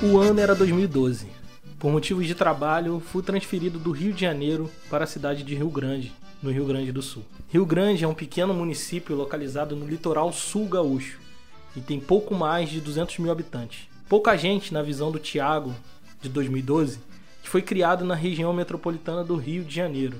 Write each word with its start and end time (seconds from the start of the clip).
O 0.00 0.16
ano 0.16 0.38
era 0.38 0.54
2012. 0.54 1.26
Por 1.76 1.90
motivos 1.90 2.24
de 2.24 2.32
trabalho, 2.32 3.00
fui 3.00 3.20
transferido 3.20 3.80
do 3.80 3.90
Rio 3.90 4.12
de 4.12 4.20
Janeiro 4.20 4.70
para 4.88 5.02
a 5.02 5.08
cidade 5.08 5.42
de 5.42 5.56
Rio 5.56 5.68
Grande, 5.70 6.12
no 6.40 6.52
Rio 6.52 6.64
Grande 6.64 6.92
do 6.92 7.02
Sul. 7.02 7.24
Rio 7.48 7.66
Grande 7.66 8.04
é 8.04 8.08
um 8.08 8.14
pequeno 8.14 8.54
município 8.54 9.16
localizado 9.16 9.74
no 9.74 9.84
litoral 9.84 10.32
sul 10.32 10.68
gaúcho 10.68 11.18
e 11.74 11.80
tem 11.80 11.98
pouco 11.98 12.32
mais 12.32 12.70
de 12.70 12.80
200 12.80 13.18
mil 13.18 13.32
habitantes. 13.32 13.88
Pouca 14.08 14.36
gente, 14.36 14.72
na 14.72 14.82
visão 14.82 15.10
do 15.10 15.18
Tiago, 15.18 15.74
de 16.22 16.28
2012, 16.28 17.00
que 17.42 17.48
foi 17.48 17.60
criado 17.60 18.04
na 18.04 18.14
região 18.14 18.52
metropolitana 18.52 19.24
do 19.24 19.34
Rio 19.34 19.64
de 19.64 19.74
Janeiro, 19.74 20.18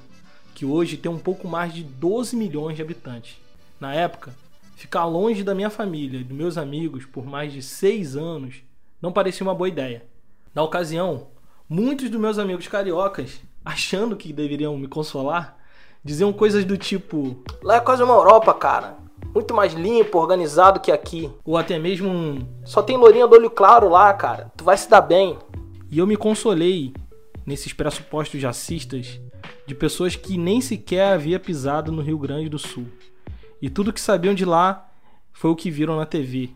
que 0.56 0.64
hoje 0.64 0.96
tem 0.96 1.10
um 1.10 1.20
pouco 1.20 1.46
mais 1.46 1.72
de 1.72 1.84
12 1.84 2.34
milhões 2.34 2.74
de 2.74 2.82
habitantes. 2.82 3.36
Na 3.78 3.94
época, 3.94 4.34
ficar 4.74 5.04
longe 5.04 5.44
da 5.44 5.54
minha 5.54 5.70
família 5.70 6.18
e 6.18 6.24
dos 6.24 6.36
meus 6.36 6.58
amigos 6.58 7.06
por 7.06 7.24
mais 7.24 7.52
de 7.52 7.62
seis 7.62 8.16
anos 8.16 8.56
não 9.00 9.12
parecia 9.12 9.46
uma 9.46 9.54
boa 9.54 9.68
ideia. 9.68 10.04
Na 10.54 10.62
ocasião, 10.62 11.28
muitos 11.68 12.10
dos 12.10 12.20
meus 12.20 12.38
amigos 12.38 12.66
cariocas, 12.66 13.40
achando 13.64 14.16
que 14.16 14.32
deveriam 14.32 14.76
me 14.76 14.88
consolar, 14.88 15.56
diziam 16.02 16.32
coisas 16.32 16.64
do 16.64 16.76
tipo: 16.76 17.42
Lá 17.62 17.76
é 17.76 17.80
quase 17.80 18.02
uma 18.02 18.14
Europa, 18.14 18.52
cara. 18.54 18.96
Muito 19.34 19.54
mais 19.54 19.74
limpo, 19.74 20.18
organizado 20.18 20.80
que 20.80 20.90
aqui. 20.90 21.30
Ou 21.44 21.56
até 21.56 21.78
mesmo 21.78 22.08
um. 22.08 22.46
Só 22.64 22.82
tem 22.82 22.96
lourinha 22.96 23.26
do 23.26 23.34
olho 23.34 23.50
claro 23.50 23.88
lá, 23.88 24.12
cara. 24.14 24.50
Tu 24.56 24.64
vai 24.64 24.76
se 24.76 24.88
dar 24.88 25.00
bem. 25.00 25.38
E 25.90 25.98
eu 25.98 26.06
me 26.06 26.16
consolei 26.16 26.92
nesses 27.46 27.72
pressupostos 27.72 28.40
jacistas 28.40 29.20
de 29.66 29.74
pessoas 29.74 30.16
que 30.16 30.36
nem 30.36 30.60
sequer 30.60 31.12
havia 31.12 31.38
pisado 31.38 31.92
no 31.92 32.02
Rio 32.02 32.18
Grande 32.18 32.48
do 32.48 32.58
Sul. 32.58 32.86
E 33.60 33.68
tudo 33.68 33.92
que 33.92 34.00
sabiam 34.00 34.34
de 34.34 34.44
lá 34.44 34.88
foi 35.32 35.50
o 35.50 35.56
que 35.56 35.70
viram 35.70 35.96
na 35.96 36.06
TV. 36.06 36.50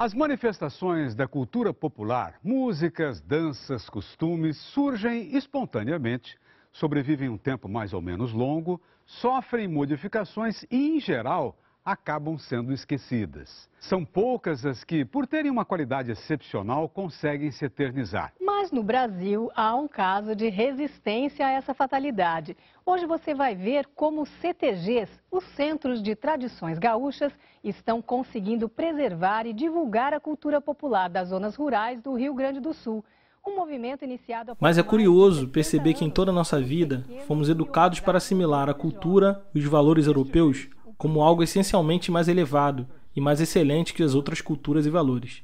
As 0.00 0.14
manifestações 0.14 1.14
da 1.14 1.28
cultura 1.28 1.74
popular, 1.74 2.40
músicas, 2.42 3.20
danças, 3.20 3.86
costumes, 3.90 4.56
surgem 4.56 5.36
espontaneamente, 5.36 6.38
sobrevivem 6.72 7.28
um 7.28 7.36
tempo 7.36 7.68
mais 7.68 7.92
ou 7.92 8.00
menos 8.00 8.32
longo, 8.32 8.80
sofrem 9.04 9.68
modificações 9.68 10.64
e, 10.70 10.96
em 10.96 11.00
geral, 11.00 11.54
acabam 11.84 12.38
sendo 12.38 12.72
esquecidas. 12.72 13.68
São 13.78 14.04
poucas 14.04 14.66
as 14.66 14.84
que, 14.84 15.04
por 15.04 15.26
terem 15.26 15.50
uma 15.50 15.64
qualidade 15.64 16.10
excepcional, 16.10 16.88
conseguem 16.88 17.50
se 17.50 17.64
eternizar. 17.64 18.32
Mas 18.40 18.70
no 18.70 18.82
Brasil 18.82 19.50
há 19.54 19.74
um 19.74 19.88
caso 19.88 20.36
de 20.36 20.48
resistência 20.48 21.46
a 21.46 21.50
essa 21.50 21.72
fatalidade. 21.72 22.56
Hoje 22.84 23.06
você 23.06 23.34
vai 23.34 23.54
ver 23.54 23.86
como 23.94 24.22
os 24.22 24.28
CTGs, 24.40 25.10
os 25.30 25.44
Centros 25.54 26.02
de 26.02 26.14
Tradições 26.14 26.78
Gaúchas, 26.78 27.32
estão 27.64 28.02
conseguindo 28.02 28.68
preservar 28.68 29.46
e 29.46 29.52
divulgar 29.52 30.12
a 30.12 30.20
cultura 30.20 30.60
popular 30.60 31.08
das 31.08 31.28
zonas 31.28 31.56
rurais 31.56 32.00
do 32.02 32.14
Rio 32.14 32.34
Grande 32.34 32.60
do 32.60 32.74
Sul. 32.74 33.04
Um 33.46 33.56
movimento 33.56 34.04
iniciado 34.04 34.54
Mas 34.60 34.76
é 34.76 34.82
curioso 34.82 35.48
perceber 35.48 35.94
que 35.94 36.04
em 36.04 36.10
toda 36.10 36.30
a 36.30 36.34
nossa 36.34 36.60
vida 36.60 37.02
fomos 37.26 37.48
educados 37.48 37.98
para 37.98 38.18
assimilar 38.18 38.68
a 38.68 38.74
cultura 38.74 39.42
e 39.54 39.58
os 39.58 39.64
valores 39.64 40.06
europeus 40.06 40.68
como 41.00 41.22
algo 41.22 41.42
essencialmente 41.42 42.10
mais 42.10 42.28
elevado 42.28 42.86
e 43.16 43.22
mais 43.22 43.40
excelente 43.40 43.94
que 43.94 44.02
as 44.02 44.14
outras 44.14 44.42
culturas 44.42 44.84
e 44.84 44.90
valores. 44.90 45.42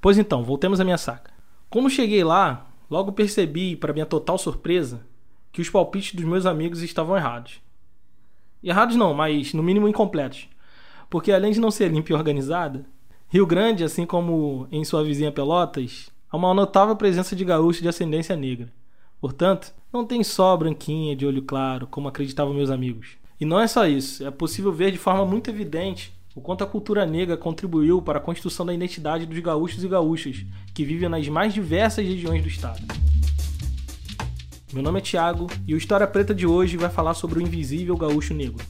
Pois 0.00 0.16
então, 0.16 0.44
voltemos 0.44 0.78
à 0.78 0.84
minha 0.84 0.96
saca. 0.96 1.32
Como 1.68 1.90
cheguei 1.90 2.22
lá, 2.22 2.70
logo 2.88 3.10
percebi, 3.10 3.74
para 3.74 3.92
minha 3.92 4.06
total 4.06 4.38
surpresa, 4.38 5.04
que 5.50 5.60
os 5.60 5.68
palpites 5.68 6.14
dos 6.14 6.24
meus 6.24 6.46
amigos 6.46 6.82
estavam 6.82 7.16
errados. 7.16 7.60
Errados 8.62 8.94
não, 8.94 9.12
mas 9.12 9.52
no 9.52 9.60
mínimo 9.60 9.88
incompletos. 9.88 10.48
Porque 11.10 11.32
além 11.32 11.50
de 11.50 11.58
não 11.58 11.72
ser 11.72 11.90
limpa 11.90 12.12
e 12.12 12.14
organizada, 12.14 12.86
Rio 13.26 13.44
Grande, 13.44 13.82
assim 13.82 14.06
como 14.06 14.68
em 14.70 14.84
sua 14.84 15.02
vizinha 15.02 15.32
Pelotas, 15.32 16.10
há 16.30 16.36
uma 16.36 16.54
notável 16.54 16.94
presença 16.94 17.34
de 17.34 17.44
gaúchos 17.44 17.82
de 17.82 17.88
ascendência 17.88 18.36
negra. 18.36 18.72
Portanto, 19.20 19.74
não 19.92 20.06
tem 20.06 20.22
só 20.22 20.56
branquinha 20.56 21.16
de 21.16 21.26
olho 21.26 21.42
claro, 21.42 21.88
como 21.88 22.06
acreditavam 22.06 22.54
meus 22.54 22.70
amigos. 22.70 23.18
E 23.40 23.44
não 23.44 23.60
é 23.60 23.68
só 23.68 23.86
isso, 23.86 24.26
é 24.26 24.32
possível 24.32 24.72
ver 24.72 24.90
de 24.90 24.98
forma 24.98 25.24
muito 25.24 25.48
evidente 25.48 26.12
o 26.34 26.40
quanto 26.40 26.64
a 26.64 26.66
cultura 26.66 27.06
negra 27.06 27.36
contribuiu 27.36 28.02
para 28.02 28.18
a 28.18 28.20
construção 28.20 28.66
da 28.66 28.74
identidade 28.74 29.26
dos 29.26 29.38
gaúchos 29.38 29.84
e 29.84 29.88
gaúchas 29.88 30.44
que 30.74 30.84
vivem 30.84 31.08
nas 31.08 31.28
mais 31.28 31.54
diversas 31.54 32.04
regiões 32.04 32.42
do 32.42 32.48
estado. 32.48 32.80
Meu 34.72 34.82
nome 34.82 34.98
é 34.98 35.02
Thiago 35.02 35.46
e 35.68 35.72
o 35.72 35.76
História 35.76 36.06
Preta 36.06 36.34
de 36.34 36.48
hoje 36.48 36.76
vai 36.76 36.90
falar 36.90 37.14
sobre 37.14 37.38
o 37.38 37.42
invisível 37.42 37.96
gaúcho 37.96 38.34
negro. 38.34 38.64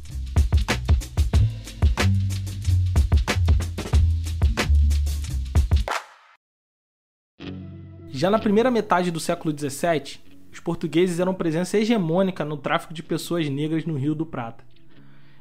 Já 8.10 8.30
na 8.30 8.38
primeira 8.38 8.70
metade 8.70 9.10
do 9.10 9.18
século 9.18 9.56
XVII, 9.58 10.27
portugueses 10.68 11.18
eram 11.18 11.32
presença 11.32 11.78
hegemônica 11.78 12.44
no 12.44 12.54
tráfico 12.54 12.92
de 12.92 13.02
pessoas 13.02 13.48
negras 13.48 13.86
no 13.86 13.96
Rio 13.96 14.14
do 14.14 14.26
Prata. 14.26 14.62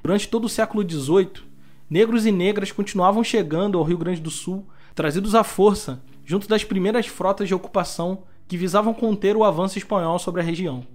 Durante 0.01 0.25
todo 0.29 0.45
o 0.45 0.49
século 0.49 0.89
XVIII, 0.89 1.43
negros 1.89 2.25
e 2.25 2.31
negras 2.31 2.71
continuavam 2.71 3.21
chegando 3.25 3.77
ao 3.77 3.83
Rio 3.83 3.97
Grande 3.97 4.21
do 4.21 4.31
Sul, 4.31 4.65
trazidos 4.95 5.35
à 5.35 5.43
força, 5.43 6.01
junto 6.23 6.47
das 6.47 6.63
primeiras 6.63 7.07
frotas 7.07 7.45
de 7.45 7.53
ocupação 7.53 8.23
que 8.47 8.55
visavam 8.55 8.93
conter 8.93 9.35
o 9.35 9.43
avanço 9.43 9.77
espanhol 9.77 10.17
sobre 10.17 10.39
a 10.39 10.43
região. 10.45 10.87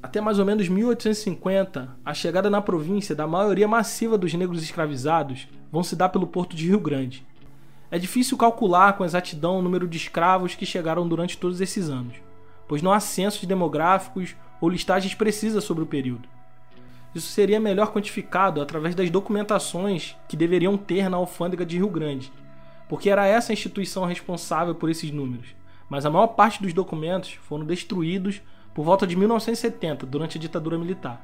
Até 0.00 0.20
mais 0.20 0.38
ou 0.38 0.44
menos 0.44 0.68
1850, 0.68 1.96
a 2.04 2.14
chegada 2.14 2.48
na 2.48 2.62
província 2.62 3.12
da 3.12 3.26
maioria 3.26 3.66
massiva 3.66 4.16
dos 4.16 4.32
negros 4.34 4.62
escravizados 4.62 5.48
vão 5.68 5.82
se 5.82 5.96
dar 5.96 6.10
pelo 6.10 6.28
porto 6.28 6.54
de 6.54 6.68
Rio 6.68 6.78
Grande. 6.78 7.26
É 7.90 7.98
difícil 7.98 8.38
calcular 8.38 8.92
com 8.92 9.04
exatidão 9.04 9.58
o 9.58 9.62
número 9.62 9.88
de 9.88 9.96
escravos 9.96 10.54
que 10.54 10.64
chegaram 10.64 11.08
durante 11.08 11.36
todos 11.36 11.60
esses 11.60 11.88
anos 11.90 12.14
pois 12.68 12.82
não 12.82 12.92
há 12.92 13.00
censos 13.00 13.44
demográficos 13.44 14.36
ou 14.60 14.68
listagens 14.68 15.14
precisas 15.14 15.64
sobre 15.64 15.82
o 15.82 15.86
período. 15.86 16.28
Isso 17.14 17.28
seria 17.28 17.60
melhor 17.60 17.92
quantificado 17.92 18.62
através 18.62 18.94
das 18.94 19.10
documentações 19.10 20.16
que 20.28 20.36
deveriam 20.36 20.78
ter 20.78 21.10
na 21.10 21.18
alfândega 21.18 21.66
de 21.66 21.76
Rio 21.76 21.90
Grande, 21.90 22.32
porque 22.88 23.10
era 23.10 23.26
essa 23.26 23.52
a 23.52 23.54
instituição 23.54 24.04
responsável 24.04 24.74
por 24.74 24.88
esses 24.88 25.10
números. 25.10 25.54
Mas 25.90 26.06
a 26.06 26.10
maior 26.10 26.28
parte 26.28 26.62
dos 26.62 26.72
documentos 26.72 27.32
foram 27.32 27.66
destruídos 27.66 28.40
por 28.72 28.84
volta 28.84 29.06
de 29.06 29.14
1970, 29.14 30.06
durante 30.06 30.38
a 30.38 30.40
ditadura 30.40 30.78
militar. 30.78 31.22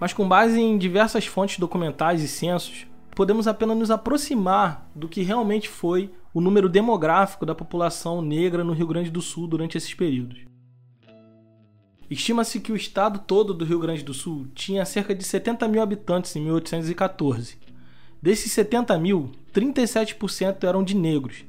Mas 0.00 0.12
com 0.12 0.28
base 0.28 0.60
em 0.60 0.76
diversas 0.76 1.26
fontes 1.26 1.58
documentais 1.58 2.22
e 2.22 2.26
censos, 2.26 2.86
podemos 3.14 3.46
apenas 3.46 3.76
nos 3.76 3.90
aproximar 3.90 4.88
do 4.94 5.08
que 5.08 5.22
realmente 5.22 5.68
foi 5.68 6.12
o 6.34 6.40
número 6.40 6.68
demográfico 6.68 7.46
da 7.46 7.54
população 7.54 8.20
negra 8.20 8.64
no 8.64 8.72
Rio 8.72 8.88
Grande 8.88 9.10
do 9.10 9.22
Sul 9.22 9.46
durante 9.46 9.78
esses 9.78 9.94
períodos. 9.94 10.51
Estima-se 12.12 12.60
que 12.60 12.70
o 12.70 12.76
estado 12.76 13.20
todo 13.20 13.54
do 13.54 13.64
Rio 13.64 13.78
Grande 13.78 14.02
do 14.02 14.12
Sul 14.12 14.46
tinha 14.54 14.84
cerca 14.84 15.14
de 15.14 15.24
70 15.24 15.66
mil 15.66 15.80
habitantes 15.80 16.36
em 16.36 16.42
1814. 16.42 17.56
Desses 18.20 18.52
70 18.52 18.98
mil, 18.98 19.30
37% 19.54 20.62
eram 20.64 20.84
de 20.84 20.94
negros. 20.94 21.42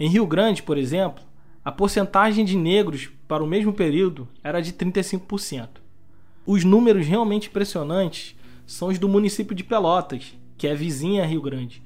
Em 0.00 0.08
Rio 0.08 0.26
Grande, 0.26 0.62
por 0.62 0.78
exemplo, 0.78 1.22
a 1.62 1.70
porcentagem 1.70 2.42
de 2.42 2.56
negros 2.56 3.10
para 3.28 3.44
o 3.44 3.46
mesmo 3.46 3.70
período 3.70 4.26
era 4.42 4.62
de 4.62 4.72
35%. 4.72 5.68
Os 6.46 6.64
números 6.64 7.06
realmente 7.06 7.48
impressionantes 7.48 8.34
são 8.66 8.88
os 8.88 8.98
do 8.98 9.10
município 9.10 9.54
de 9.54 9.62
Pelotas, 9.62 10.32
que 10.56 10.66
é 10.66 10.74
vizinha 10.74 11.22
a 11.22 11.26
Rio 11.26 11.42
Grande. 11.42 11.82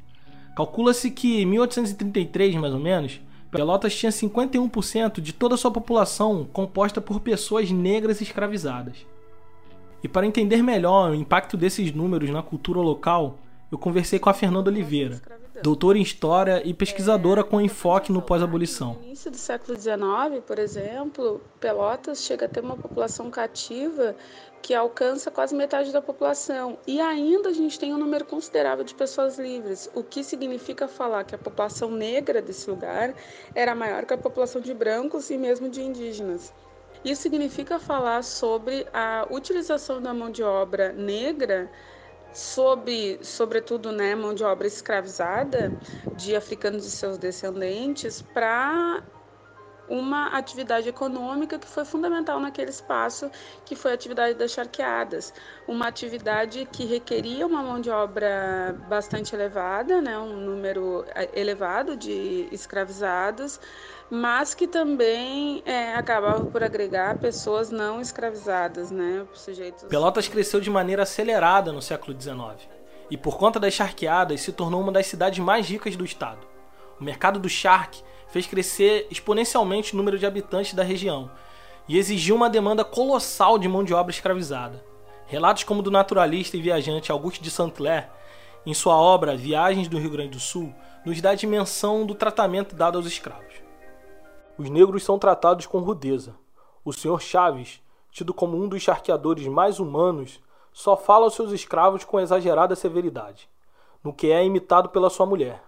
Calcula-se 0.54 1.10
que 1.10 1.42
em 1.42 1.46
1833, 1.46 2.54
mais 2.54 2.72
ou 2.72 2.78
menos, 2.78 3.20
Pelotas 3.50 3.94
tinha 3.96 4.12
51% 4.12 5.20
de 5.20 5.32
toda 5.32 5.56
a 5.56 5.58
sua 5.58 5.72
população 5.72 6.46
composta 6.52 7.00
por 7.00 7.20
pessoas 7.20 7.70
negras 7.70 8.20
escravizadas. 8.20 9.06
E 10.02 10.08
para 10.08 10.26
entender 10.26 10.62
melhor 10.62 11.10
o 11.10 11.14
impacto 11.14 11.56
desses 11.56 11.92
números 11.92 12.30
na 12.30 12.42
cultura 12.42 12.78
local, 12.78 13.38
eu 13.70 13.76
conversei 13.76 14.18
com 14.18 14.30
a 14.30 14.34
Fernanda 14.34 14.70
Oliveira, 14.70 15.20
doutora 15.62 15.98
em 15.98 16.02
História 16.02 16.62
e 16.64 16.72
pesquisadora 16.72 17.44
com 17.44 17.60
enfoque 17.60 18.10
no 18.10 18.22
pós-abolição. 18.22 18.94
No 18.94 19.06
início 19.06 19.30
do 19.30 19.36
século 19.36 19.78
XIX, 19.78 20.42
por 20.46 20.58
exemplo, 20.58 21.40
Pelotas 21.60 22.22
chega 22.22 22.46
a 22.46 22.48
ter 22.48 22.60
uma 22.60 22.76
população 22.76 23.30
cativa 23.30 24.16
que 24.62 24.74
alcança 24.74 25.30
quase 25.30 25.54
metade 25.54 25.92
da 25.92 26.00
população. 26.00 26.78
E 26.86 27.00
ainda 27.00 27.50
a 27.50 27.52
gente 27.52 27.78
tem 27.78 27.94
um 27.94 27.98
número 27.98 28.24
considerável 28.24 28.84
de 28.84 28.94
pessoas 28.94 29.38
livres, 29.38 29.90
o 29.94 30.02
que 30.02 30.24
significa 30.24 30.88
falar 30.88 31.24
que 31.24 31.34
a 31.34 31.38
população 31.38 31.90
negra 31.90 32.40
desse 32.40 32.68
lugar 32.68 33.14
era 33.54 33.74
maior 33.74 34.04
que 34.04 34.14
a 34.14 34.18
população 34.18 34.60
de 34.60 34.72
brancos 34.72 35.30
e 35.30 35.36
mesmo 35.36 35.68
de 35.68 35.82
indígenas. 35.82 36.52
Isso 37.04 37.22
significa 37.22 37.78
falar 37.78 38.22
sobre 38.22 38.86
a 38.92 39.26
utilização 39.30 40.02
da 40.02 40.12
mão 40.12 40.30
de 40.30 40.42
obra 40.42 40.92
negra 40.92 41.70
sob, 42.32 43.18
sobretudo, 43.24 43.92
né, 43.92 44.14
mão 44.14 44.34
de 44.34 44.44
obra 44.44 44.66
escravizada 44.66 45.76
de 46.14 46.36
africanos 46.36 46.86
e 46.86 46.90
seus 46.90 47.18
descendentes 47.18 48.22
para 48.22 49.02
uma 49.88 50.28
atividade 50.38 50.88
econômica 50.88 51.58
que 51.58 51.66
foi 51.66 51.84
fundamental 51.84 52.38
naquele 52.38 52.70
espaço, 52.70 53.28
que 53.64 53.74
foi 53.74 53.90
a 53.90 53.94
atividade 53.94 54.34
das 54.38 54.52
charqueadas, 54.52 55.34
uma 55.66 55.88
atividade 55.88 56.64
que 56.66 56.84
requeria 56.84 57.44
uma 57.44 57.60
mão 57.60 57.80
de 57.80 57.90
obra 57.90 58.72
bastante 58.88 59.34
elevada, 59.34 60.00
né, 60.00 60.16
um 60.16 60.36
número 60.36 61.04
eh, 61.08 61.30
elevado 61.40 61.96
de 61.96 62.48
escravizados, 62.52 63.58
mas 64.10 64.54
que 64.54 64.66
também 64.66 65.62
é, 65.64 65.94
acabava 65.94 66.44
por 66.44 66.64
agregar 66.64 67.18
pessoas 67.18 67.70
não 67.70 68.00
escravizadas, 68.00 68.90
né, 68.90 69.24
sujeitos. 69.32 69.84
Pelotas 69.84 70.26
cresceu 70.26 70.60
de 70.60 70.68
maneira 70.68 71.04
acelerada 71.04 71.72
no 71.72 71.80
século 71.80 72.20
XIX 72.20 72.68
e 73.08 73.16
por 73.16 73.38
conta 73.38 73.60
das 73.60 73.74
charqueadas 73.74 74.40
se 74.40 74.52
tornou 74.52 74.80
uma 74.80 74.90
das 74.90 75.06
cidades 75.06 75.38
mais 75.38 75.68
ricas 75.68 75.94
do 75.94 76.04
estado. 76.04 76.46
O 77.00 77.04
mercado 77.04 77.38
do 77.38 77.48
charque 77.48 78.02
fez 78.28 78.46
crescer 78.46 79.06
exponencialmente 79.10 79.94
o 79.94 79.96
número 79.96 80.18
de 80.18 80.26
habitantes 80.26 80.74
da 80.74 80.82
região 80.82 81.30
e 81.88 81.96
exigiu 81.96 82.36
uma 82.36 82.50
demanda 82.50 82.84
colossal 82.84 83.58
de 83.58 83.68
mão 83.68 83.84
de 83.84 83.94
obra 83.94 84.12
escravizada. 84.12 84.84
Relatos 85.26 85.62
como 85.62 85.82
do 85.82 85.90
naturalista 85.90 86.56
e 86.56 86.60
viajante 86.60 87.12
Auguste 87.12 87.42
de 87.42 87.50
Saint-Clair, 87.50 88.08
em 88.66 88.74
sua 88.74 88.96
obra 88.96 89.36
Viagens 89.36 89.88
do 89.88 89.98
Rio 89.98 90.10
Grande 90.10 90.30
do 90.30 90.40
Sul, 90.40 90.74
nos 91.04 91.20
dá 91.20 91.30
a 91.30 91.34
dimensão 91.34 92.04
do 92.04 92.14
tratamento 92.14 92.74
dado 92.74 92.98
aos 92.98 93.06
escravos. 93.06 93.69
Os 94.60 94.68
negros 94.68 95.02
são 95.02 95.18
tratados 95.18 95.64
com 95.64 95.78
rudeza. 95.78 96.36
O 96.84 96.92
Sr. 96.92 97.18
Chaves, 97.18 97.80
tido 98.10 98.34
como 98.34 98.58
um 98.58 98.68
dos 98.68 98.82
charqueadores 98.82 99.46
mais 99.46 99.80
humanos, 99.80 100.38
só 100.70 100.98
fala 100.98 101.24
aos 101.24 101.32
seus 101.32 101.50
escravos 101.50 102.04
com 102.04 102.20
exagerada 102.20 102.76
severidade, 102.76 103.48
no 104.04 104.12
que 104.12 104.30
é 104.30 104.44
imitado 104.44 104.90
pela 104.90 105.08
sua 105.08 105.24
mulher. 105.24 105.62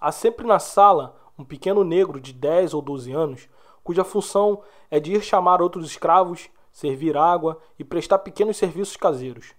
Há 0.00 0.10
sempre 0.10 0.46
na 0.46 0.58
sala 0.58 1.14
um 1.38 1.44
pequeno 1.44 1.84
negro 1.84 2.18
de 2.18 2.32
10 2.32 2.72
ou 2.72 2.80
12 2.80 3.12
anos, 3.12 3.50
cuja 3.84 4.02
função 4.02 4.62
é 4.90 4.98
de 4.98 5.12
ir 5.12 5.20
chamar 5.20 5.60
outros 5.60 5.84
escravos, 5.84 6.48
servir 6.70 7.18
água 7.18 7.58
e 7.78 7.84
prestar 7.84 8.20
pequenos 8.20 8.56
serviços 8.56 8.96
caseiros. 8.96 9.52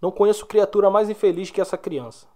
Não 0.00 0.12
conheço 0.12 0.46
criatura 0.46 0.88
mais 0.88 1.10
infeliz 1.10 1.50
que 1.50 1.60
essa 1.60 1.76
criança. 1.76 2.28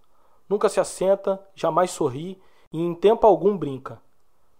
Nunca 0.49 0.67
se 0.67 0.81
assenta, 0.81 1.41
jamais 1.55 1.91
sorri 1.91 2.37
e 2.73 2.77
em 2.77 2.93
tempo 2.93 3.25
algum 3.25 3.57
brinca. 3.57 4.05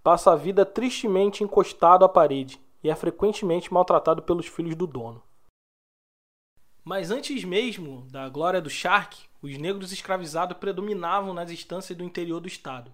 Passa 0.07 0.31
a 0.31 0.36
vida 0.38 0.65
tristemente 0.65 1.44
encostado 1.44 2.06
à 2.06 2.07
parede 2.07 2.62
e 2.81 2.89
é 2.89 2.95
frequentemente 2.95 3.74
maltratado 3.74 4.21
pelos 4.21 4.48
filhos 4.48 4.74
do 4.74 4.88
dono. 4.88 5.21
Mas 6.81 7.12
antes 7.12 7.44
mesmo 7.44 8.07
da 8.09 8.30
glória 8.30 8.62
do 8.62 8.69
Shark, 8.69 9.18
os 9.42 9.57
negros 9.57 9.92
escravizados 9.92 10.56
predominavam 10.59 11.33
nas 11.33 11.51
instâncias 11.51 11.98
do 11.98 12.06
interior 12.06 12.39
do 12.39 12.48
estado. 12.48 12.89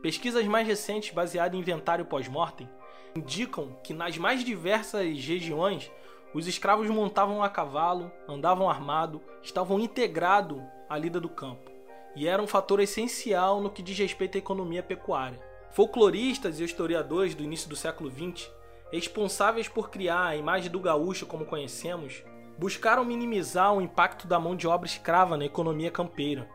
Pesquisas 0.00 0.46
mais 0.46 0.66
recentes 0.66 1.12
baseadas 1.12 1.54
em 1.54 1.60
inventário 1.60 2.06
pós-mortem 2.06 2.66
indicam 3.14 3.76
que 3.84 3.92
nas 3.92 4.16
mais 4.16 4.42
diversas 4.42 5.22
regiões 5.26 5.92
os 6.32 6.46
escravos 6.46 6.88
montavam 6.88 7.42
a 7.42 7.50
cavalo, 7.50 8.10
andavam 8.26 8.70
armado, 8.70 9.20
estavam 9.42 9.78
integrados 9.78 10.62
à 10.88 10.96
lida 10.96 11.20
do 11.20 11.28
campo 11.28 11.70
e 12.16 12.26
eram 12.26 12.44
um 12.44 12.48
fator 12.48 12.80
essencial 12.80 13.60
no 13.60 13.68
que 13.68 13.82
diz 13.82 13.98
respeito 13.98 14.36
à 14.36 14.38
economia 14.38 14.82
pecuária. 14.82 15.45
Folcloristas 15.76 16.58
e 16.58 16.64
historiadores 16.64 17.34
do 17.34 17.42
início 17.42 17.68
do 17.68 17.76
século 17.76 18.10
XX, 18.10 18.50
responsáveis 18.90 19.68
por 19.68 19.90
criar 19.90 20.28
a 20.28 20.34
imagem 20.34 20.70
do 20.70 20.80
gaúcho 20.80 21.26
como 21.26 21.44
conhecemos, 21.44 22.24
buscaram 22.56 23.04
minimizar 23.04 23.74
o 23.74 23.82
impacto 23.82 24.26
da 24.26 24.40
mão 24.40 24.56
de 24.56 24.66
obra 24.66 24.88
escrava 24.88 25.36
na 25.36 25.44
economia 25.44 25.90
campeira. 25.90 26.48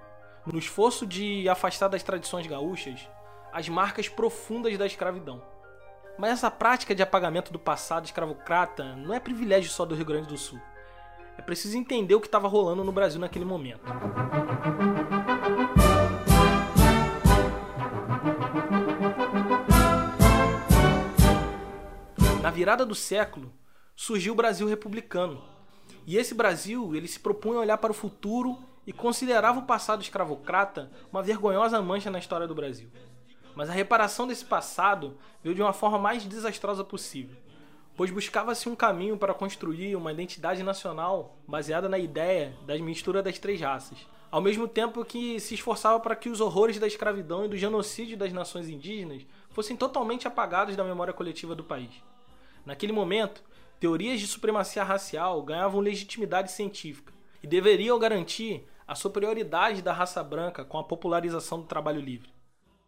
No 0.43 0.57
esforço 0.57 1.05
de 1.05 1.47
afastar 1.47 1.87
das 1.87 2.01
tradições 2.01 2.47
gaúchas, 2.47 3.07
as 3.53 3.69
marcas 3.69 4.09
profundas 4.09 4.75
da 4.75 4.87
escravidão. 4.87 5.39
Mas 6.17 6.31
essa 6.31 6.49
prática 6.49 6.95
de 6.95 7.03
apagamento 7.03 7.53
do 7.53 7.59
passado 7.59 8.05
escravocrata 8.05 8.95
não 8.95 9.13
é 9.13 9.19
privilégio 9.19 9.69
só 9.69 9.85
do 9.85 9.93
Rio 9.93 10.05
Grande 10.05 10.29
do 10.29 10.37
Sul. 10.37 10.59
É 11.37 11.43
preciso 11.43 11.77
entender 11.77 12.15
o 12.15 12.21
que 12.21 12.27
estava 12.27 12.47
rolando 12.47 12.83
no 12.83 12.91
Brasil 12.91 13.21
naquele 13.21 13.45
momento. 13.45 13.83
Na 22.51 22.55
virada 22.55 22.85
do 22.85 22.93
século, 22.93 23.49
surgiu 23.95 24.33
o 24.33 24.35
Brasil 24.35 24.67
republicano. 24.67 25.41
E 26.05 26.17
esse 26.17 26.35
Brasil, 26.35 26.93
ele 26.93 27.07
se 27.07 27.17
propunha 27.17 27.59
a 27.59 27.61
olhar 27.61 27.77
para 27.77 27.93
o 27.93 27.95
futuro 27.95 28.59
e 28.85 28.91
considerava 28.91 29.59
o 29.59 29.65
passado 29.65 30.01
escravocrata 30.01 30.91
uma 31.09 31.23
vergonhosa 31.23 31.81
mancha 31.81 32.11
na 32.11 32.19
história 32.19 32.45
do 32.45 32.53
Brasil. 32.53 32.89
Mas 33.55 33.69
a 33.69 33.73
reparação 33.73 34.27
desse 34.27 34.43
passado 34.43 35.17
veio 35.41 35.55
de 35.55 35.61
uma 35.61 35.71
forma 35.71 35.97
mais 35.97 36.25
desastrosa 36.25 36.83
possível, 36.83 37.37
pois 37.95 38.11
buscava-se 38.11 38.67
um 38.67 38.75
caminho 38.75 39.15
para 39.15 39.33
construir 39.33 39.95
uma 39.95 40.11
identidade 40.11 40.61
nacional 40.61 41.37
baseada 41.47 41.87
na 41.87 41.97
ideia 41.97 42.53
da 42.67 42.77
mistura 42.79 43.23
das 43.23 43.39
três 43.39 43.61
raças, 43.61 43.97
ao 44.29 44.41
mesmo 44.41 44.67
tempo 44.67 45.05
que 45.05 45.39
se 45.39 45.53
esforçava 45.53 46.01
para 46.01 46.17
que 46.17 46.27
os 46.27 46.41
horrores 46.41 46.77
da 46.77 46.85
escravidão 46.85 47.45
e 47.45 47.47
do 47.47 47.55
genocídio 47.55 48.17
das 48.17 48.33
nações 48.33 48.67
indígenas 48.67 49.25
fossem 49.51 49.77
totalmente 49.77 50.27
apagados 50.27 50.75
da 50.75 50.83
memória 50.83 51.13
coletiva 51.13 51.55
do 51.55 51.63
país. 51.63 51.91
Naquele 52.65 52.93
momento, 52.93 53.43
teorias 53.79 54.19
de 54.19 54.27
supremacia 54.27 54.83
racial 54.83 55.41
ganhavam 55.43 55.79
legitimidade 55.79 56.51
científica 56.51 57.13
e 57.41 57.47
deveriam 57.47 57.97
garantir 57.97 58.67
a 58.87 58.95
superioridade 58.95 59.81
da 59.81 59.93
raça 59.93 60.23
branca 60.23 60.65
com 60.65 60.77
a 60.77 60.83
popularização 60.83 61.59
do 61.61 61.67
trabalho 61.67 62.01
livre. 62.01 62.29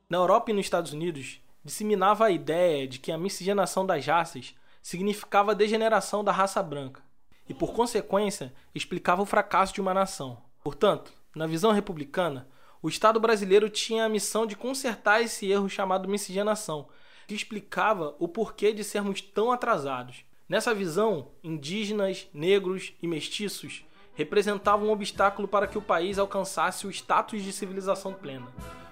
Na 0.09 0.17
Europa 0.17 0.51
e 0.51 0.53
nos 0.53 0.65
Estados 0.65 0.93
Unidos, 0.93 1.39
disseminava 1.63 2.25
a 2.25 2.31
ideia 2.31 2.87
de 2.87 2.99
que 2.99 3.11
a 3.11 3.17
miscigenação 3.17 3.85
das 3.85 4.05
raças 4.05 4.53
significava 4.81 5.51
a 5.51 5.55
degeneração 5.55 6.23
da 6.23 6.31
raça 6.31 6.61
branca 6.61 7.01
e, 7.47 7.53
por 7.53 7.73
consequência, 7.73 8.53
explicava 8.75 9.21
o 9.21 9.25
fracasso 9.25 9.73
de 9.73 9.81
uma 9.81 9.93
nação. 9.93 10.41
Portanto, 10.63 11.13
na 11.35 11.47
visão 11.47 11.71
republicana, 11.71 12.47
o 12.81 12.89
Estado 12.89 13.19
brasileiro 13.19 13.69
tinha 13.69 14.05
a 14.05 14.09
missão 14.09 14.45
de 14.45 14.57
consertar 14.57 15.21
esse 15.21 15.49
erro 15.49 15.69
chamado 15.69 16.09
miscigenação, 16.09 16.87
que 17.27 17.35
explicava 17.35 18.15
o 18.19 18.27
porquê 18.27 18.73
de 18.73 18.83
sermos 18.83 19.21
tão 19.21 19.51
atrasados. 19.51 20.25
Nessa 20.47 20.73
visão, 20.73 21.29
indígenas, 21.43 22.27
negros 22.33 22.93
e 23.01 23.07
mestiços 23.07 23.83
representavam 24.13 24.87
um 24.87 24.91
obstáculo 24.91 25.47
para 25.47 25.67
que 25.67 25.77
o 25.77 25.81
país 25.81 26.19
alcançasse 26.19 26.85
o 26.85 26.91
status 26.91 27.41
de 27.41 27.51
civilização 27.51 28.13
plena. 28.13 28.47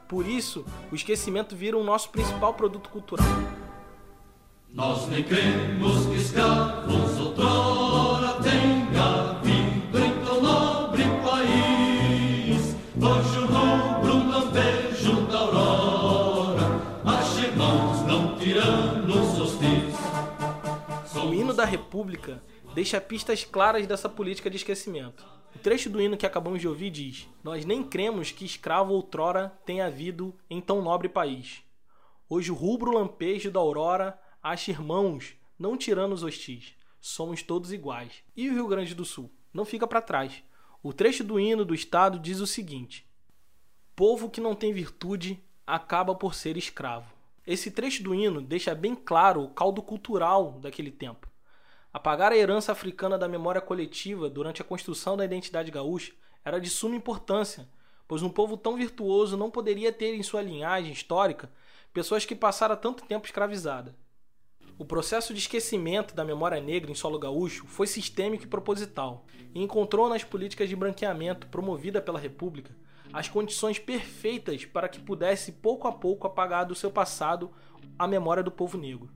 Por 0.07 0.27
isso, 0.27 0.65
o 0.91 0.95
esquecimento 0.95 1.55
vira 1.55 1.77
o 1.77 1.83
nosso 1.83 2.09
principal 2.09 2.53
produto 2.53 2.89
cultural. 2.89 3.27
Nós 4.73 5.07
nem 5.07 5.23
escravos 6.15 7.19
República 21.71 22.43
deixa 22.75 22.99
pistas 22.99 23.45
claras 23.45 23.87
dessa 23.87 24.09
política 24.09 24.49
de 24.49 24.57
esquecimento. 24.57 25.25
O 25.55 25.59
trecho 25.59 25.89
do 25.89 26.01
hino 26.01 26.17
que 26.17 26.25
acabamos 26.25 26.59
de 26.59 26.67
ouvir 26.67 26.89
diz: 26.89 27.29
Nós 27.41 27.63
nem 27.63 27.81
cremos 27.81 28.29
que 28.29 28.43
escravo 28.43 28.91
outrora 28.91 29.57
tenha 29.65 29.85
havido 29.85 30.35
em 30.49 30.59
tão 30.59 30.81
nobre 30.81 31.07
país. 31.07 31.63
Hoje 32.27 32.51
o 32.51 32.55
rubro 32.55 32.91
lampejo 32.91 33.49
da 33.49 33.61
aurora 33.61 34.19
acha 34.43 34.69
irmãos, 34.69 35.33
não 35.57 35.77
tiranos 35.77 36.23
hostis. 36.23 36.73
Somos 36.99 37.41
todos 37.41 37.71
iguais. 37.71 38.21
E 38.35 38.49
o 38.49 38.53
Rio 38.53 38.67
Grande 38.67 38.93
do 38.93 39.05
Sul? 39.05 39.31
Não 39.53 39.63
fica 39.63 39.87
para 39.87 40.01
trás. 40.01 40.43
O 40.83 40.91
trecho 40.91 41.23
do 41.23 41.39
hino 41.39 41.63
do 41.63 41.73
Estado 41.73 42.19
diz 42.19 42.41
o 42.41 42.47
seguinte: 42.47 43.09
Povo 43.95 44.29
que 44.29 44.41
não 44.41 44.55
tem 44.55 44.73
virtude 44.73 45.41
acaba 45.65 46.13
por 46.13 46.35
ser 46.35 46.57
escravo. 46.57 47.13
Esse 47.47 47.71
trecho 47.71 48.03
do 48.03 48.13
hino 48.13 48.41
deixa 48.41 48.75
bem 48.75 48.93
claro 48.93 49.41
o 49.41 49.49
caldo 49.51 49.81
cultural 49.81 50.59
daquele 50.59 50.91
tempo. 50.91 51.30
Apagar 51.93 52.31
a 52.31 52.37
herança 52.37 52.71
africana 52.71 53.17
da 53.17 53.27
memória 53.27 53.59
coletiva 53.59 54.29
durante 54.29 54.61
a 54.61 54.65
construção 54.65 55.17
da 55.17 55.25
identidade 55.25 55.69
gaúcha 55.69 56.13
era 56.43 56.59
de 56.59 56.69
suma 56.69 56.95
importância, 56.95 57.67
pois 58.07 58.21
um 58.21 58.29
povo 58.29 58.55
tão 58.55 58.77
virtuoso 58.77 59.35
não 59.35 59.51
poderia 59.51 59.91
ter 59.91 60.15
em 60.15 60.23
sua 60.23 60.41
linhagem 60.41 60.93
histórica 60.93 61.51
pessoas 61.93 62.25
que 62.25 62.33
passaram 62.33 62.77
tanto 62.77 63.05
tempo 63.05 63.25
escravizada. 63.25 63.93
O 64.77 64.85
processo 64.85 65.33
de 65.33 65.39
esquecimento 65.39 66.15
da 66.15 66.23
memória 66.23 66.61
negra 66.61 66.89
em 66.89 66.95
solo 66.95 67.19
gaúcho 67.19 67.67
foi 67.67 67.85
sistêmico 67.85 68.45
e 68.45 68.47
proposital, 68.47 69.25
e 69.53 69.61
encontrou 69.61 70.07
nas 70.07 70.23
políticas 70.23 70.69
de 70.69 70.75
branqueamento 70.75 71.47
promovida 71.47 72.01
pela 72.01 72.19
República 72.19 72.73
as 73.13 73.27
condições 73.27 73.77
perfeitas 73.77 74.63
para 74.63 74.87
que 74.87 74.99
pudesse 74.99 75.51
pouco 75.51 75.87
a 75.87 75.91
pouco 75.91 76.25
apagar 76.25 76.65
do 76.65 76.73
seu 76.73 76.89
passado 76.89 77.51
a 77.99 78.07
memória 78.07 78.41
do 78.41 78.49
povo 78.49 78.77
negro. 78.77 79.09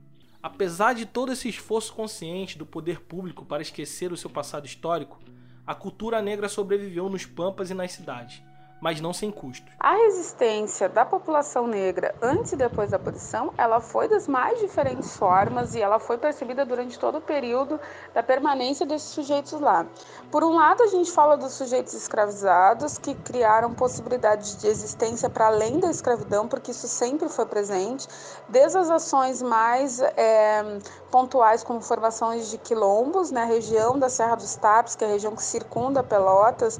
Apesar 0.46 0.92
de 0.92 1.04
todo 1.04 1.32
esse 1.32 1.48
esforço 1.48 1.92
consciente 1.92 2.56
do 2.56 2.64
poder 2.64 3.00
público 3.00 3.44
para 3.44 3.62
esquecer 3.62 4.12
o 4.12 4.16
seu 4.16 4.30
passado 4.30 4.64
histórico, 4.64 5.18
a 5.66 5.74
cultura 5.74 6.22
negra 6.22 6.48
sobreviveu 6.48 7.10
nos 7.10 7.26
pampas 7.26 7.68
e 7.68 7.74
nas 7.74 7.90
cidades, 7.90 8.40
mas 8.80 9.00
não 9.00 9.12
sem 9.12 9.30
custos. 9.30 9.72
A 9.80 9.94
resistência 9.94 10.88
da 10.88 11.04
população 11.04 11.66
negra 11.66 12.14
antes 12.20 12.52
e 12.52 12.56
depois 12.56 12.90
da 12.90 12.96
abolição, 12.96 13.52
ela 13.56 13.80
foi 13.80 14.08
das 14.08 14.28
mais 14.28 14.58
diferentes 14.60 15.16
formas 15.16 15.74
e 15.74 15.80
ela 15.80 15.98
foi 15.98 16.18
percebida 16.18 16.64
durante 16.64 16.98
todo 16.98 17.18
o 17.18 17.20
período 17.20 17.80
da 18.12 18.22
permanência 18.22 18.84
desses 18.84 19.08
sujeitos 19.08 19.52
lá. 19.60 19.86
Por 20.30 20.44
um 20.44 20.54
lado, 20.54 20.82
a 20.82 20.88
gente 20.88 21.10
fala 21.10 21.36
dos 21.36 21.52
sujeitos 21.52 21.94
escravizados 21.94 22.98
que 22.98 23.14
criaram 23.14 23.72
possibilidades 23.72 24.56
de 24.56 24.66
existência 24.66 25.30
para 25.30 25.46
além 25.46 25.78
da 25.78 25.90
escravidão, 25.90 26.46
porque 26.46 26.70
isso 26.70 26.88
sempre 26.88 27.28
foi 27.28 27.46
presente, 27.46 28.06
desde 28.48 28.78
as 28.78 28.90
ações 28.90 29.40
mais 29.40 30.00
é, 30.00 30.78
pontuais, 31.10 31.62
como 31.62 31.80
formações 31.80 32.50
de 32.50 32.58
quilombos 32.58 33.30
na 33.30 33.46
né, 33.46 33.46
região 33.46 33.98
da 33.98 34.08
Serra 34.08 34.36
dos 34.36 34.54
Tapes, 34.56 34.94
que 34.94 35.04
é 35.04 35.08
a 35.08 35.10
região 35.10 35.34
que 35.34 35.42
circunda 35.42 36.02
Pelotas, 36.02 36.78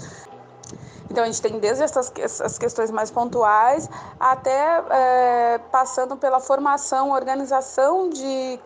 então 1.10 1.22
a 1.22 1.26
gente 1.26 1.40
tem 1.40 1.58
desde 1.58 1.84
essas, 1.84 2.58
questões 2.58 2.90
mais 2.90 3.10
pontuais 3.10 3.88
até 4.18 4.82
é, 4.90 5.58
passando 5.70 6.16
pela 6.16 6.40
formação, 6.40 7.10
organização 7.10 8.08
de, 8.10 8.58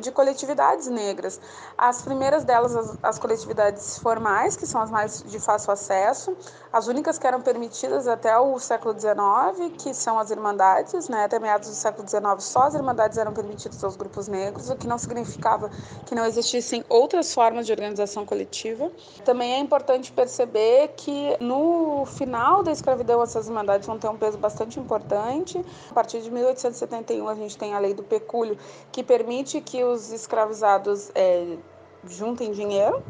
de 0.00 0.12
coletividades 0.12 0.88
negras. 0.88 1.40
As 1.76 2.02
primeiras 2.02 2.44
delas, 2.44 2.76
as, 2.76 2.98
as, 3.02 3.18
coletividades 3.18 3.98
formais, 3.98 4.56
que 4.56 4.66
são 4.66 4.80
as 4.80 4.90
mais 4.90 5.22
de 5.22 5.38
fácil 5.38 5.72
acesso, 5.72 6.36
as 6.72 6.86
únicas 6.86 7.18
que 7.18 7.26
eram 7.26 7.40
permitidas 7.40 8.06
até 8.06 8.38
o 8.38 8.58
século 8.58 8.94
XIX, 8.98 9.72
que 9.78 9.94
são 9.94 10.18
as 10.18 10.30
irmandades, 10.30 11.08
né? 11.08 11.24
até 11.24 11.38
meados 11.38 11.68
do 11.68 11.74
século 11.74 12.06
XIX 12.06 12.20
só 12.38 12.62
as 12.62 12.74
irmandades 12.74 13.16
eram 13.18 13.32
permitidas 13.32 13.82
aos 13.82 13.96
grupos 13.96 14.28
negros, 14.28 14.70
o 14.70 14.76
que 14.76 14.86
não 14.86 14.98
significava 14.98 15.70
que 16.06 16.14
não 16.14 16.24
existissem 16.24 16.84
outras 16.88 17.32
formas 17.32 17.66
de 17.66 17.72
organização 17.72 18.26
coletiva. 18.26 18.90
Também 19.24 19.54
é 19.54 19.58
importante 19.58 20.12
perceber 20.12 20.88
que 20.96 21.36
no 21.40 21.69
no 21.70 22.04
final 22.04 22.62
da 22.62 22.72
escravidão, 22.72 23.22
essas 23.22 23.46
irmandades 23.46 23.86
vão 23.86 23.98
ter 23.98 24.08
um 24.08 24.16
peso 24.16 24.38
bastante 24.38 24.78
importante. 24.78 25.64
A 25.90 25.94
partir 25.94 26.20
de 26.20 26.30
1871, 26.30 27.28
a 27.28 27.34
gente 27.34 27.56
tem 27.56 27.74
a 27.74 27.78
lei 27.78 27.94
do 27.94 28.02
pecúlio, 28.02 28.58
que 28.90 29.02
permite 29.02 29.60
que 29.60 29.84
os 29.84 30.10
escravizados 30.12 31.10
é, 31.14 31.56
juntem 32.06 32.50
dinheiro. 32.52 33.02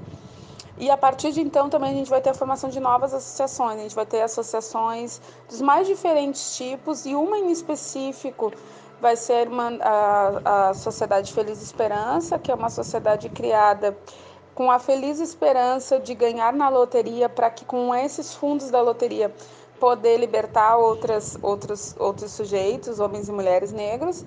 E 0.78 0.90
a 0.90 0.96
partir 0.96 1.32
de 1.32 1.40
então 1.40 1.68
também 1.68 1.90
a 1.90 1.94
gente 1.94 2.08
vai 2.08 2.20
ter 2.20 2.30
a 2.30 2.34
formação 2.34 2.70
de 2.70 2.80
novas 2.80 3.12
associações. 3.12 3.78
A 3.78 3.82
gente 3.82 3.94
vai 3.94 4.06
ter 4.06 4.22
associações 4.22 5.20
dos 5.48 5.60
mais 5.60 5.86
diferentes 5.86 6.56
tipos 6.56 7.04
e 7.04 7.14
uma 7.14 7.38
em 7.38 7.50
específico 7.50 8.52
vai 9.00 9.16
ser 9.16 9.48
uma, 9.48 9.72
a, 9.80 10.68
a 10.70 10.74
Sociedade 10.74 11.32
Feliz 11.32 11.62
Esperança, 11.62 12.38
que 12.38 12.50
é 12.50 12.54
uma 12.54 12.70
sociedade 12.70 13.28
criada 13.30 13.96
com 14.60 14.70
a 14.70 14.78
feliz 14.78 15.18
esperança 15.20 15.98
de 15.98 16.14
ganhar 16.14 16.52
na 16.52 16.68
loteria 16.68 17.30
para 17.30 17.48
que 17.48 17.64
com 17.64 17.94
esses 17.94 18.34
fundos 18.34 18.70
da 18.70 18.82
loteria 18.82 19.34
poder 19.80 20.18
libertar 20.18 20.76
outras, 20.76 21.38
outros, 21.40 21.96
outros 21.98 22.32
sujeitos, 22.32 23.00
homens 23.00 23.26
e 23.26 23.32
mulheres 23.32 23.72
negros. 23.72 24.22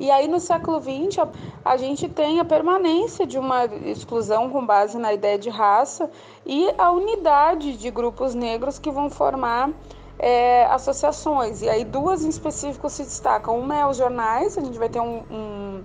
E 0.00 0.10
aí 0.10 0.26
no 0.26 0.40
século 0.40 0.82
XX 0.82 1.18
a, 1.64 1.76
gente 1.76 2.08
tem 2.08 2.40
a 2.40 2.44
permanência 2.44 3.24
de 3.24 3.38
uma 3.38 3.66
exclusão 3.66 4.50
com 4.50 4.66
base 4.66 4.98
na 4.98 5.12
ideia 5.12 5.38
de 5.38 5.50
raça 5.50 6.10
e 6.44 6.74
a 6.76 6.90
unidade 6.90 7.76
de 7.76 7.92
grupos 7.92 8.34
negros 8.34 8.76
que 8.76 8.90
vão 8.90 9.08
formar 9.08 9.70
é, 10.18 10.64
associações. 10.64 11.62
E 11.62 11.68
aí 11.68 11.84
duas 11.84 12.24
em 12.24 12.28
específico 12.28 12.90
se 12.90 13.04
destacam. 13.04 13.56
Uma 13.56 13.76
é 13.76 13.86
os 13.86 13.98
jornais, 13.98 14.58
a 14.58 14.62
gente 14.62 14.80
vai 14.80 14.88
ter 14.88 14.98
um, 14.98 15.22
um 15.30 15.84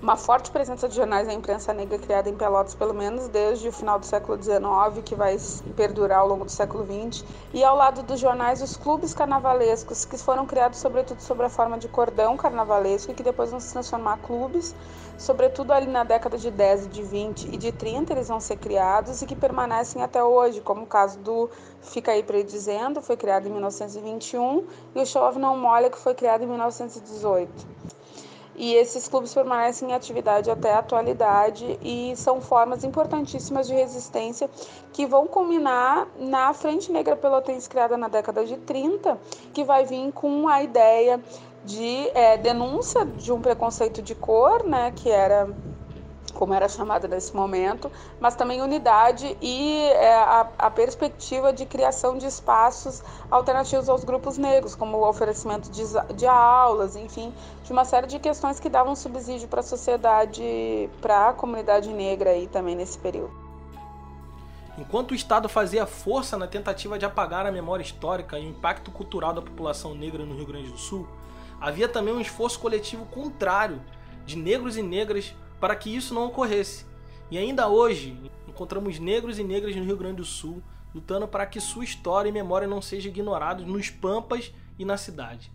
uma 0.00 0.16
forte 0.16 0.50
presença 0.50 0.88
de 0.88 0.94
jornais 0.94 1.26
da 1.26 1.32
imprensa 1.32 1.72
negra 1.72 1.98
criada 1.98 2.28
em 2.28 2.34
Pelotas, 2.34 2.74
pelo 2.74 2.92
menos 2.92 3.28
desde 3.28 3.68
o 3.68 3.72
final 3.72 3.98
do 3.98 4.04
século 4.04 4.40
XIX, 4.40 5.02
que 5.02 5.14
vai 5.14 5.38
perdurar 5.74 6.18
ao 6.20 6.28
longo 6.28 6.44
do 6.44 6.50
século 6.50 6.84
XX, 6.84 7.24
e 7.54 7.64
ao 7.64 7.74
lado 7.74 8.02
dos 8.02 8.20
jornais, 8.20 8.60
os 8.60 8.76
clubes 8.76 9.14
carnavalescos, 9.14 10.04
que 10.04 10.18
foram 10.18 10.44
criados 10.44 10.78
sobretudo 10.78 11.20
sob 11.20 11.42
a 11.44 11.48
forma 11.48 11.78
de 11.78 11.88
cordão 11.88 12.36
carnavalesco 12.36 13.10
e 13.10 13.14
que 13.14 13.22
depois 13.22 13.50
vão 13.50 13.58
se 13.58 13.72
transformar 13.72 14.18
clubes, 14.18 14.74
sobretudo 15.16 15.72
ali 15.72 15.86
na 15.86 16.04
década 16.04 16.36
de 16.36 16.50
10, 16.50 16.88
de 16.88 17.02
20 17.02 17.54
e 17.54 17.56
de 17.56 17.72
30 17.72 18.12
eles 18.12 18.28
vão 18.28 18.38
ser 18.38 18.58
criados 18.58 19.22
e 19.22 19.26
que 19.26 19.34
permanecem 19.34 20.02
até 20.02 20.22
hoje, 20.22 20.60
como 20.60 20.82
o 20.82 20.86
caso 20.86 21.18
do 21.20 21.48
Fica 21.80 22.12
aí 22.12 22.22
para 22.22 22.42
dizendo, 22.42 23.00
foi 23.00 23.16
criado 23.16 23.46
em 23.46 23.50
1921, 23.50 24.66
e 24.94 25.00
o 25.00 25.06
Show 25.06 25.26
of 25.26 25.38
Não 25.38 25.56
Molha, 25.56 25.88
que 25.88 25.98
foi 25.98 26.14
criado 26.14 26.42
em 26.42 26.46
1918 26.46 27.75
e 28.56 28.74
esses 28.74 29.08
clubes 29.08 29.34
permanecem 29.34 29.90
em 29.90 29.94
atividade 29.94 30.50
até 30.50 30.72
a 30.72 30.78
atualidade 30.78 31.78
e 31.82 32.14
são 32.16 32.40
formas 32.40 32.84
importantíssimas 32.84 33.66
de 33.66 33.74
resistência 33.74 34.48
que 34.92 35.06
vão 35.06 35.26
culminar 35.26 36.08
na 36.18 36.52
Frente 36.54 36.90
Negra 36.90 37.16
Pelotense 37.16 37.68
criada 37.68 37.96
na 37.96 38.08
década 38.08 38.44
de 38.44 38.56
30, 38.56 39.18
que 39.52 39.62
vai 39.62 39.84
vir 39.84 40.10
com 40.12 40.48
a 40.48 40.62
ideia 40.62 41.20
de 41.64 42.08
é, 42.14 42.36
denúncia 42.36 43.04
de 43.04 43.32
um 43.32 43.40
preconceito 43.40 44.00
de 44.00 44.14
cor, 44.14 44.64
né, 44.64 44.92
que 44.94 45.10
era 45.10 45.48
como 46.36 46.54
era 46.54 46.68
chamada 46.68 47.08
nesse 47.08 47.34
momento, 47.34 47.90
mas 48.20 48.36
também 48.36 48.62
unidade 48.62 49.36
e 49.40 49.82
é, 49.82 50.14
a, 50.14 50.48
a, 50.58 50.70
perspectiva 50.70 51.52
de 51.52 51.66
criação 51.66 52.16
de 52.16 52.26
espaços 52.26 53.02
alternativos 53.30 53.88
aos 53.88 54.04
grupos 54.04 54.38
negros, 54.38 54.74
como 54.74 54.98
o 54.98 55.08
oferecimento 55.08 55.70
de, 55.70 55.82
de 56.14 56.26
aulas, 56.26 56.94
enfim, 56.94 57.32
de 57.64 57.72
uma 57.72 57.84
série 57.84 58.06
de 58.06 58.18
questões 58.18 58.60
que 58.60 58.68
davam 58.68 58.94
subsídio 58.94 59.48
para 59.48 59.60
a 59.60 59.64
sociedade, 59.64 60.88
para 61.00 61.30
a 61.30 61.32
comunidade 61.32 61.88
negra 61.88 62.30
aí 62.30 62.46
também 62.46 62.76
nesse 62.76 62.98
período. 62.98 63.46
Enquanto 64.78 65.12
o 65.12 65.14
Estado 65.14 65.48
fazia 65.48 65.86
força 65.86 66.36
na 66.36 66.46
tentativa 66.46 66.98
de 66.98 67.06
apagar 67.06 67.46
a 67.46 67.50
memória 67.50 67.82
histórica 67.82 68.38
e 68.38 68.46
o 68.46 68.50
impacto 68.50 68.90
cultural 68.90 69.32
da 69.32 69.40
população 69.40 69.94
negra 69.94 70.24
no 70.24 70.34
Rio 70.34 70.46
Grande 70.46 70.70
do 70.70 70.76
Sul, 70.76 71.08
havia 71.58 71.88
também 71.88 72.12
um 72.12 72.20
esforço 72.20 72.58
coletivo 72.60 73.06
contrário 73.06 73.80
de 74.26 74.36
negros 74.36 74.76
e 74.76 74.82
negras 74.82 75.34
para 75.60 75.76
que 75.76 75.94
isso 75.94 76.14
não 76.14 76.26
ocorresse. 76.26 76.86
E 77.30 77.38
ainda 77.38 77.68
hoje, 77.68 78.30
encontramos 78.46 78.98
negros 78.98 79.38
e 79.38 79.44
negras 79.44 79.74
no 79.74 79.84
Rio 79.84 79.96
Grande 79.96 80.16
do 80.16 80.24
Sul 80.24 80.62
lutando 80.94 81.28
para 81.28 81.44
que 81.44 81.60
sua 81.60 81.84
história 81.84 82.30
e 82.30 82.32
memória 82.32 82.66
não 82.66 82.80
sejam 82.80 83.10
ignorados 83.10 83.66
nos 83.66 83.90
pampas 83.90 84.50
e 84.78 84.84
na 84.84 84.96
cidade. 84.96 85.52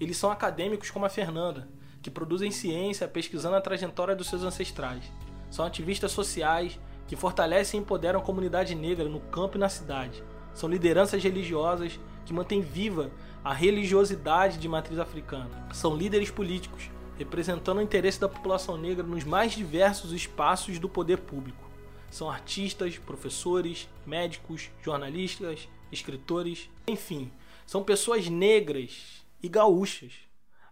Eles 0.00 0.16
são 0.16 0.30
acadêmicos 0.30 0.90
como 0.90 1.04
a 1.04 1.10
Fernanda, 1.10 1.68
que 2.00 2.10
produzem 2.10 2.50
ciência 2.50 3.06
pesquisando 3.06 3.56
a 3.56 3.60
trajetória 3.60 4.16
dos 4.16 4.28
seus 4.28 4.42
ancestrais. 4.42 5.04
São 5.50 5.66
ativistas 5.66 6.12
sociais 6.12 6.80
que 7.06 7.14
fortalecem 7.14 7.78
e 7.78 7.82
empoderam 7.82 8.20
a 8.20 8.22
comunidade 8.22 8.74
negra 8.74 9.06
no 9.06 9.20
campo 9.20 9.58
e 9.58 9.60
na 9.60 9.68
cidade. 9.68 10.24
São 10.54 10.68
lideranças 10.68 11.22
religiosas 11.22 12.00
que 12.24 12.32
mantêm 12.32 12.62
viva 12.62 13.10
a 13.44 13.52
religiosidade 13.52 14.56
de 14.56 14.68
matriz 14.68 14.98
africana. 14.98 15.50
São 15.74 15.94
líderes 15.94 16.30
políticos 16.30 16.90
representando 17.18 17.78
o 17.78 17.82
interesse 17.82 18.20
da 18.20 18.28
população 18.28 18.76
negra 18.76 19.04
nos 19.04 19.24
mais 19.24 19.52
diversos 19.52 20.12
espaços 20.12 20.78
do 20.78 20.88
poder 20.88 21.18
público. 21.18 21.70
São 22.10 22.30
artistas, 22.30 22.98
professores, 22.98 23.88
médicos, 24.06 24.70
jornalistas, 24.82 25.68
escritores, 25.90 26.68
enfim, 26.86 27.30
são 27.66 27.82
pessoas 27.82 28.28
negras 28.28 29.24
e 29.42 29.48
gaúchas. 29.48 30.12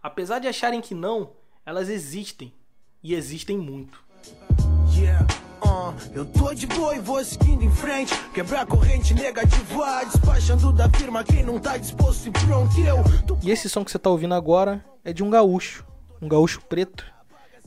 Apesar 0.02 0.38
de 0.38 0.48
acharem 0.48 0.80
que 0.80 0.94
não, 0.94 1.32
elas 1.64 1.88
existem 1.88 2.52
e 3.02 3.14
existem 3.14 3.56
muito. 3.56 4.02
Yeah, 4.94 5.26
uh, 5.62 5.94
eu 6.14 6.26
tô 6.26 6.52
de 6.52 6.66
boa 6.66 6.94
e 6.94 7.00
vou 7.00 7.24
seguindo 7.24 7.62
em 7.62 7.70
frente. 7.70 8.14
Quebrar 8.34 8.66
corrente 8.66 9.14
negativa, 9.14 10.04
despachando 10.04 10.72
da 10.72 10.90
firma 10.90 11.24
quem 11.24 11.42
não 11.42 11.58
tá 11.58 11.76
disposto 11.76 12.28
e 12.28 12.30
pronto. 12.30 12.78
Eu. 12.80 12.96
E 13.42 13.50
esse 13.50 13.68
som 13.68 13.84
que 13.84 13.90
você 13.90 13.98
tá 13.98 14.10
ouvindo 14.10 14.34
agora 14.34 14.84
é 15.04 15.12
de 15.12 15.22
um 15.22 15.30
gaúcho 15.30 15.89
um 16.20 16.28
gaúcho 16.28 16.60
preto, 16.68 17.04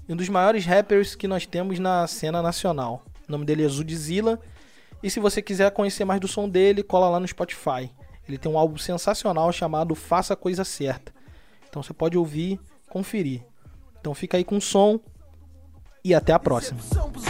e 0.08 0.14
um 0.14 0.16
dos 0.16 0.30
maiores 0.30 0.66
rappers 0.66 1.16
que 1.16 1.28
nós 1.28 1.46
temos 1.46 1.80
na 1.80 2.06
cena 2.08 2.42
nacional. 2.42 3.04
O 3.28 3.32
nome 3.32 3.46
dele 3.46 3.64
é 3.64 3.68
Zudzilla, 3.68 4.40
e 5.02 5.10
se 5.10 5.20
você 5.20 5.42
quiser 5.42 5.72
conhecer 5.72 6.06
mais 6.06 6.20
do 6.20 6.28
som 6.28 6.48
dele, 6.48 6.84
cola 6.84 7.10
lá 7.10 7.20
no 7.20 7.28
Spotify. 7.28 7.90
Ele 8.28 8.38
tem 8.38 8.52
um 8.52 8.58
álbum 8.58 8.78
sensacional 8.78 9.52
chamado 9.52 9.96
Faça 9.96 10.34
a 10.34 10.38
Coisa 10.38 10.64
Certa. 10.64 11.14
Então 11.70 11.84
você 11.84 11.94
pode 11.94 12.18
ouvir, 12.18 12.60
conferir. 12.90 13.44
Então 14.00 14.14
fica 14.14 14.38
aí 14.38 14.44
com 14.44 14.58
o 14.58 14.62
som 14.62 15.00
e 16.04 16.14
até 16.14 16.32
a 16.32 16.40
próxima. 16.40 16.80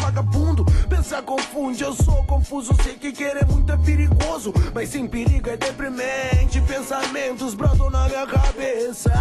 Vagabundo, 0.03 0.65
pensar 0.89 1.21
confunde, 1.21 1.81
eu 1.81 1.93
sou 1.93 2.25
confuso, 2.25 2.75
sei 2.83 2.95
que 2.95 3.13
querer 3.13 3.45
muito 3.45 3.71
é 3.71 3.77
perigoso, 3.77 4.53
mas 4.73 4.89
sem 4.89 5.07
perigo 5.07 5.49
é 5.49 5.55
deprimente. 5.55 6.59
Pensamentos 6.59 7.53
brodam 7.53 7.89
na 7.89 8.09
minha 8.09 8.27
cabeça. 8.27 9.13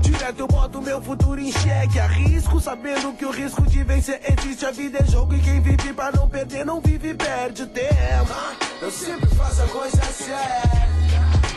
Direto 0.00 0.38
eu 0.38 0.46
boto 0.46 0.80
meu 0.80 1.02
futuro 1.02 1.38
em 1.38 1.52
xeque, 1.52 2.00
arrisco, 2.00 2.58
sabendo 2.60 3.12
que 3.12 3.26
o 3.26 3.30
risco 3.30 3.60
de 3.66 3.84
vencer 3.84 4.22
existe. 4.24 4.64
A 4.64 4.70
vida 4.70 5.00
é 5.00 5.04
jogo 5.04 5.34
e 5.34 5.38
quem 5.38 5.60
vive 5.60 5.92
pra 5.92 6.10
não 6.10 6.26
perder, 6.26 6.64
não 6.64 6.80
vive 6.80 7.12
perde 7.12 7.66
tempo. 7.66 8.34
Eu 8.80 8.90
sempre 8.90 9.28
faço 9.34 9.62
a 9.62 9.68
coisa 9.68 10.02
certa, 10.02 10.78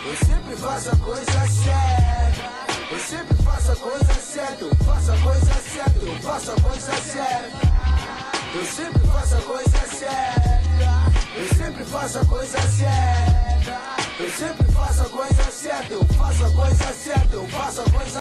eu 0.05 0.17
sempre 0.17 0.55
faço 0.57 0.89
a 0.89 0.95
coisa 0.97 1.47
certa. 1.47 2.65
Eu 2.91 2.99
sempre 2.99 3.35
faço 3.37 3.71
a 3.71 3.75
coisa 3.77 4.13
certa, 4.13 4.75
faço 4.83 5.11
a 5.11 5.17
coisa 5.17 5.53
certa, 5.53 6.21
faço 6.21 6.51
a 6.51 6.61
coisa 6.61 6.91
certa. 6.91 7.64
Eu 8.55 8.65
sempre 8.65 9.01
faço 9.07 9.35
a 9.35 9.41
coisa 9.41 9.77
certa. 9.99 10.61
Eu 11.35 11.55
sempre 11.55 11.83
faço 11.83 12.19
a 12.19 12.25
coisa 12.25 12.61
certa. 12.61 13.81
Eu 14.17 14.29
sempre 14.31 14.71
faço 14.71 15.01
a 15.01 15.09
coisa 15.09 15.51
certa. 15.51 15.93
Eu 15.93 16.05
faço 16.05 16.45
a 16.45 16.51
coisa 16.51 16.93
certa. 16.93 17.35
Eu 17.35 17.47
faço 17.49 17.81
a 17.81 17.83
coisa 17.83 18.05